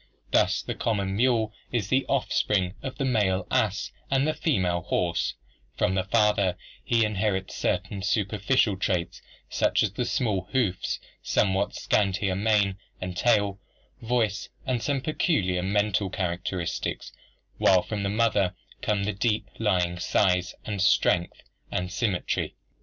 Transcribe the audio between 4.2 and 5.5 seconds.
female horse;